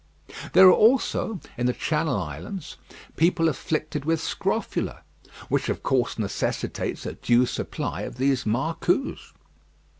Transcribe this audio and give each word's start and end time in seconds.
There 0.53 0.65
are 0.67 0.71
also, 0.73 1.39
in 1.59 1.67
the 1.67 1.73
Channel 1.73 2.17
Islands, 2.19 2.77
people 3.17 3.47
afflicted 3.47 4.03
with 4.03 4.19
scrofula; 4.19 5.03
which 5.47 5.69
of 5.69 5.83
course 5.83 6.17
necessitates 6.17 7.05
a 7.05 7.13
due 7.13 7.45
supply 7.45 8.01
of 8.01 8.17
these 8.17 8.43
marcous. 8.43 9.19